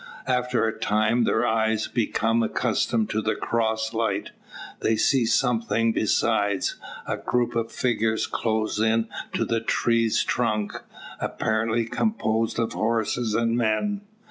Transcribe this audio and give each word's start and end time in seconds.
After 0.25 0.65
a 0.65 0.75
time, 0.79 1.25
their 1.25 1.45
eyes 1.45 1.85
becoming 1.87 2.49
accustomed 2.49 3.11
to 3.11 3.21
the 3.21 3.35
cross 3.35 3.93
light, 3.93 4.31
they 4.79 4.95
see 4.95 5.27
something 5.27 5.91
besides; 5.93 6.75
a 7.05 7.17
group 7.17 7.55
of 7.55 7.71
figures 7.71 8.25
close 8.25 8.79
in 8.79 9.07
to 9.33 9.45
the 9.45 9.59
tree's 9.61 10.23
trunk, 10.23 10.75
apparently 11.19 11.85
composed 11.85 12.57
of 12.57 12.73
horses 12.73 13.35
and 13.35 13.55
men. 13.55 14.01